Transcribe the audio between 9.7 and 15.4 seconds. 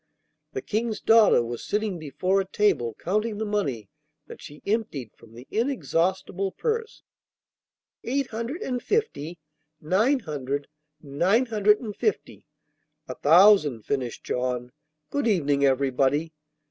nine hundred, nine hundred and fifty' 'A thousand,' finished John. 'Good